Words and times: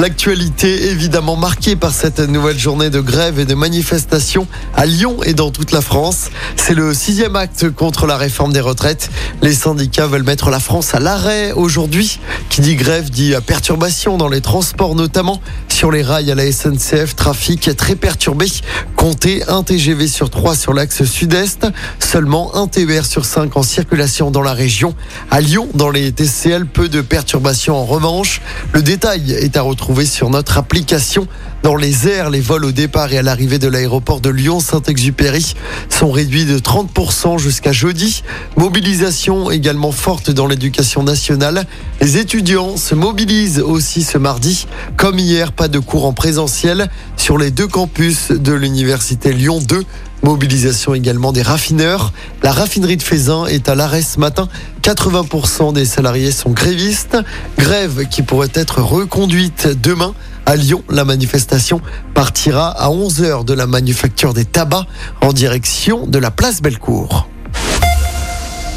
L'actualité 0.00 0.90
évidemment 0.90 1.34
marquée 1.34 1.74
par 1.74 1.92
cette 1.92 2.20
nouvelle 2.20 2.56
journée 2.56 2.88
de 2.88 3.00
grève 3.00 3.40
et 3.40 3.44
de 3.44 3.54
manifestation 3.56 4.46
à 4.76 4.86
Lyon 4.86 5.16
et 5.24 5.34
dans 5.34 5.50
toute 5.50 5.72
la 5.72 5.80
France. 5.80 6.30
C'est 6.54 6.74
le 6.74 6.94
sixième 6.94 7.34
acte 7.34 7.68
contre 7.70 8.06
la 8.06 8.16
réforme 8.16 8.52
des 8.52 8.60
retraites. 8.60 9.10
Les 9.42 9.52
syndicats 9.52 10.06
veulent 10.06 10.22
mettre 10.22 10.50
la 10.50 10.60
France 10.60 10.94
à 10.94 11.00
l'arrêt 11.00 11.50
aujourd'hui. 11.50 12.20
Qui 12.48 12.60
dit 12.60 12.76
grève 12.76 13.10
dit 13.10 13.34
perturbation 13.44 14.16
dans 14.18 14.28
les 14.28 14.40
transports 14.40 14.94
notamment 14.94 15.40
sur 15.68 15.90
les 15.90 16.02
rails 16.02 16.30
à 16.30 16.36
la 16.36 16.50
SNCF. 16.50 17.16
Trafic 17.16 17.74
très 17.76 17.96
perturbé. 17.96 18.46
Comptez 18.94 19.42
un 19.48 19.64
TGV 19.64 20.06
sur 20.06 20.30
trois 20.30 20.54
sur 20.54 20.74
l'axe 20.74 21.02
sud-est. 21.02 21.66
Seulement 21.98 22.54
un 22.54 22.68
TER 22.68 23.04
sur 23.04 23.24
5 23.24 23.56
en 23.56 23.64
circulation 23.64 24.30
dans 24.30 24.42
la 24.42 24.52
région. 24.52 24.94
À 25.32 25.40
Lyon, 25.40 25.66
dans 25.74 25.90
les 25.90 26.12
TCL, 26.12 26.66
peu 26.66 26.88
de 26.88 27.00
perturbations 27.00 27.74
en 27.74 27.84
revanche. 27.84 28.40
Le 28.72 28.82
détail 28.82 29.32
est 29.32 29.56
à 29.56 29.62
retrouver 29.62 29.87
sur 30.04 30.30
notre 30.30 30.58
application. 30.58 31.26
Dans 31.62 31.74
les 31.74 32.06
airs, 32.08 32.30
les 32.30 32.40
vols 32.40 32.66
au 32.66 32.72
départ 32.72 33.12
et 33.12 33.18
à 33.18 33.22
l'arrivée 33.22 33.58
de 33.58 33.68
l'aéroport 33.68 34.20
de 34.20 34.28
Lyon-Saint-Exupéry 34.28 35.54
sont 35.88 36.10
réduits 36.10 36.44
de 36.44 36.58
30% 36.58 37.38
jusqu'à 37.38 37.72
jeudi. 37.72 38.22
Mobilisation 38.56 39.50
également 39.50 39.90
forte 39.90 40.30
dans 40.30 40.46
l'éducation 40.46 41.02
nationale. 41.02 41.66
Les 42.00 42.18
étudiants 42.18 42.76
se 42.76 42.94
mobilisent 42.94 43.60
aussi 43.60 44.02
ce 44.02 44.18
mardi. 44.18 44.66
Comme 44.96 45.18
hier, 45.18 45.52
pas 45.52 45.68
de 45.68 45.78
cours 45.78 46.04
en 46.04 46.12
présentiel 46.12 46.88
sur 47.16 47.38
les 47.38 47.50
deux 47.50 47.66
campus 47.66 48.30
de 48.30 48.52
l'université 48.52 49.32
Lyon 49.32 49.58
2. 49.60 49.84
Mobilisation 50.22 50.94
également 50.94 51.32
des 51.32 51.42
raffineurs. 51.42 52.12
La 52.42 52.52
raffinerie 52.52 52.96
de 52.96 53.02
Fézin 53.02 53.46
est 53.46 53.68
à 53.68 53.74
l'arrêt 53.74 54.02
ce 54.02 54.18
matin. 54.18 54.48
80% 54.82 55.72
des 55.72 55.84
salariés 55.84 56.32
sont 56.32 56.50
grévistes. 56.50 57.16
Grève 57.56 58.06
qui 58.08 58.22
pourrait 58.22 58.50
être 58.54 58.82
reconduite 58.82 59.68
demain. 59.80 60.14
À 60.46 60.56
Lyon, 60.56 60.82
la 60.88 61.04
manifestation 61.04 61.80
partira 62.14 62.68
à 62.70 62.88
11h 62.88 63.44
de 63.44 63.54
la 63.54 63.66
manufacture 63.66 64.34
des 64.34 64.44
tabacs 64.44 64.86
en 65.20 65.32
direction 65.32 66.06
de 66.06 66.18
la 66.18 66.30
place 66.30 66.62
Bellecour. 66.62 67.28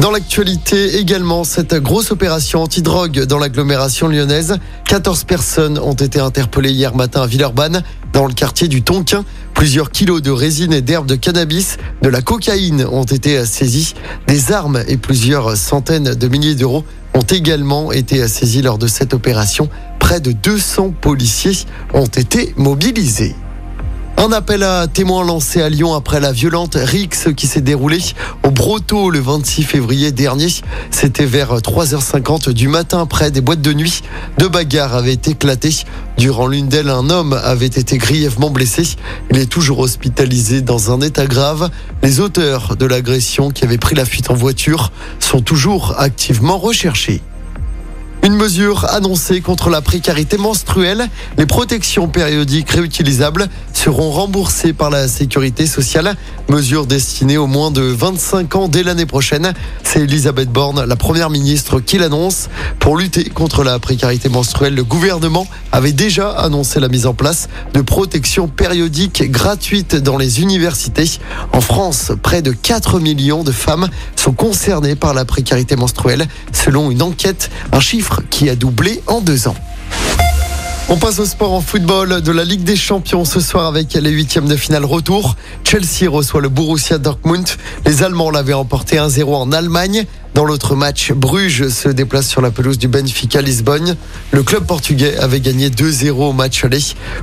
Dans 0.00 0.10
l'actualité 0.10 0.98
également, 0.98 1.44
cette 1.44 1.74
grosse 1.74 2.10
opération 2.10 2.62
anti-drogue 2.62 3.24
dans 3.24 3.38
l'agglomération 3.38 4.08
lyonnaise. 4.08 4.58
14 4.86 5.24
personnes 5.24 5.78
ont 5.78 5.94
été 5.94 6.20
interpellées 6.20 6.72
hier 6.72 6.94
matin 6.94 7.22
à 7.22 7.26
Villeurbanne, 7.26 7.82
dans 8.12 8.26
le 8.26 8.34
quartier 8.34 8.68
du 8.68 8.82
Tonquin. 8.82 9.24
Plusieurs 9.64 9.90
kilos 9.90 10.20
de 10.20 10.30
résine 10.30 10.74
et 10.74 10.82
d'herbes 10.82 11.06
de 11.06 11.14
cannabis, 11.14 11.78
de 12.02 12.10
la 12.10 12.20
cocaïne 12.20 12.84
ont 12.84 13.04
été 13.04 13.42
saisis. 13.46 13.94
Des 14.26 14.52
armes 14.52 14.84
et 14.88 14.98
plusieurs 14.98 15.56
centaines 15.56 16.14
de 16.14 16.28
milliers 16.28 16.54
d'euros 16.54 16.84
ont 17.14 17.22
également 17.22 17.90
été 17.90 18.28
saisis 18.28 18.60
lors 18.60 18.76
de 18.76 18.86
cette 18.86 19.14
opération. 19.14 19.70
Près 19.98 20.20
de 20.20 20.32
200 20.32 20.90
policiers 21.00 21.64
ont 21.94 22.04
été 22.04 22.52
mobilisés. 22.58 23.34
Un 24.16 24.32
appel 24.32 24.62
à 24.62 24.86
témoins 24.86 25.24
lancé 25.24 25.60
à 25.60 25.68
Lyon 25.68 25.92
après 25.92 26.20
la 26.20 26.32
violente 26.32 26.76
rixe 26.80 27.28
qui 27.36 27.46
s'est 27.46 27.60
déroulée 27.60 28.00
au 28.44 28.50
Broto 28.50 29.10
le 29.10 29.18
26 29.18 29.64
février 29.64 30.12
dernier. 30.12 30.48
C'était 30.90 31.26
vers 31.26 31.56
3h50 31.56 32.52
du 32.52 32.68
matin 32.68 33.06
près 33.06 33.30
des 33.30 33.40
boîtes 33.40 33.60
de 33.60 33.72
nuit. 33.72 34.02
Deux 34.38 34.48
bagarres 34.48 34.94
avaient 34.94 35.12
éclaté. 35.12 35.70
Durant 36.16 36.46
l'une 36.46 36.68
d'elles, 36.68 36.90
un 36.90 37.10
homme 37.10 37.32
avait 37.32 37.66
été 37.66 37.98
grièvement 37.98 38.50
blessé. 38.50 38.84
Il 39.30 39.36
est 39.36 39.50
toujours 39.50 39.80
hospitalisé 39.80 40.62
dans 40.62 40.92
un 40.92 41.00
état 41.00 41.26
grave. 41.26 41.70
Les 42.02 42.20
auteurs 42.20 42.76
de 42.76 42.86
l'agression 42.86 43.50
qui 43.50 43.64
avaient 43.64 43.78
pris 43.78 43.96
la 43.96 44.04
fuite 44.04 44.30
en 44.30 44.34
voiture 44.34 44.92
sont 45.18 45.40
toujours 45.40 45.96
activement 45.98 46.58
recherchés. 46.58 47.20
Une 48.24 48.36
mesure 48.36 48.86
annoncée 48.86 49.42
contre 49.42 49.68
la 49.68 49.82
précarité 49.82 50.38
menstruelle. 50.38 51.10
Les 51.36 51.44
protections 51.44 52.08
périodiques 52.08 52.70
réutilisables 52.70 53.50
seront 53.74 54.10
remboursées 54.10 54.72
par 54.72 54.88
la 54.88 55.08
sécurité 55.08 55.66
sociale. 55.66 56.16
Mesure 56.48 56.86
destinée 56.86 57.36
aux 57.36 57.46
moins 57.46 57.70
de 57.70 57.82
25 57.82 58.56
ans 58.56 58.68
dès 58.68 58.82
l'année 58.82 59.04
prochaine. 59.04 59.52
C'est 59.82 60.00
Elisabeth 60.00 60.48
Borne, 60.48 60.86
la 60.86 60.96
première 60.96 61.28
ministre, 61.28 61.80
qui 61.80 61.98
l'annonce. 61.98 62.48
Pour 62.78 62.96
lutter 62.96 63.24
contre 63.24 63.62
la 63.62 63.78
précarité 63.78 64.30
menstruelle, 64.30 64.74
le 64.74 64.84
gouvernement 64.84 65.46
avait 65.70 65.92
déjà 65.92 66.30
annoncé 66.30 66.80
la 66.80 66.88
mise 66.88 67.04
en 67.04 67.12
place 67.12 67.50
de 67.74 67.82
protections 67.82 68.48
périodiques 68.48 69.30
gratuites 69.30 69.96
dans 69.96 70.16
les 70.16 70.40
universités. 70.40 71.18
En 71.52 71.60
France, 71.60 72.12
près 72.22 72.40
de 72.40 72.52
4 72.52 73.00
millions 73.00 73.44
de 73.44 73.52
femmes 73.52 73.90
sont 74.16 74.32
concernées 74.32 74.94
par 74.94 75.12
la 75.12 75.26
précarité 75.26 75.76
menstruelle, 75.76 76.26
selon 76.52 76.90
une 76.90 77.02
enquête, 77.02 77.50
un 77.72 77.80
qui 78.30 78.48
a 78.50 78.56
doublé 78.56 79.02
en 79.06 79.20
deux 79.20 79.48
ans. 79.48 79.56
On 80.90 80.96
passe 80.98 81.18
au 81.18 81.24
sport 81.24 81.52
en 81.52 81.62
football 81.62 82.20
de 82.20 82.30
la 82.32 82.44
Ligue 82.44 82.62
des 82.62 82.76
Champions 82.76 83.24
ce 83.24 83.40
soir 83.40 83.66
avec 83.66 83.94
les 83.94 84.10
huitièmes 84.10 84.46
de 84.46 84.56
finale 84.56 84.84
retour. 84.84 85.34
Chelsea 85.64 86.10
reçoit 86.10 86.42
le 86.42 86.50
Borussia 86.50 86.98
Dortmund. 86.98 87.48
Les 87.86 88.02
Allemands 88.02 88.30
l'avaient 88.30 88.52
emporté 88.52 88.96
1-0 88.96 89.34
en 89.34 89.50
Allemagne. 89.52 90.04
Dans 90.34 90.44
l'autre 90.44 90.74
match, 90.74 91.12
Bruges 91.12 91.68
se 91.68 91.88
déplace 91.88 92.26
sur 92.26 92.40
la 92.40 92.50
pelouse 92.50 92.76
du 92.76 92.88
Benfica 92.88 93.40
Lisbonne. 93.40 93.96
Le 94.32 94.42
club 94.42 94.64
portugais 94.66 95.16
avait 95.18 95.38
gagné 95.38 95.70
2-0 95.70 96.10
au 96.10 96.32
match 96.32 96.64
aller. 96.64 96.80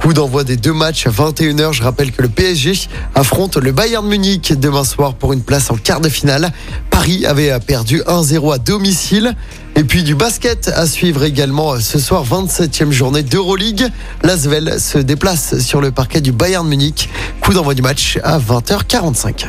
Coup 0.00 0.12
d'envoi 0.12 0.44
des 0.44 0.56
deux 0.56 0.72
matchs 0.72 1.08
à 1.08 1.10
21h. 1.10 1.72
Je 1.72 1.82
rappelle 1.82 2.12
que 2.12 2.22
le 2.22 2.28
PSG 2.28 2.88
affronte 3.16 3.56
le 3.56 3.72
Bayern 3.72 4.06
Munich 4.06 4.52
demain 4.56 4.84
soir 4.84 5.14
pour 5.14 5.32
une 5.32 5.42
place 5.42 5.68
en 5.72 5.76
quart 5.76 6.00
de 6.00 6.08
finale. 6.08 6.52
Paris 6.90 7.26
avait 7.26 7.58
perdu 7.58 8.02
1-0 8.02 8.54
à 8.54 8.58
domicile. 8.58 9.34
Et 9.74 9.82
puis 9.82 10.04
du 10.04 10.14
basket 10.14 10.68
à 10.68 10.86
suivre 10.86 11.24
également 11.24 11.80
ce 11.80 11.98
soir, 11.98 12.24
27e 12.24 12.92
journée 12.92 13.24
d'Euroleague. 13.24 13.88
L'Asvel 14.22 14.78
se 14.78 14.98
déplace 14.98 15.58
sur 15.58 15.80
le 15.80 15.90
parquet 15.90 16.20
du 16.20 16.30
Bayern 16.30 16.68
Munich. 16.68 17.08
Coup 17.40 17.52
d'envoi 17.52 17.74
du 17.74 17.82
match 17.82 18.20
à 18.22 18.38
20h45. 18.38 19.48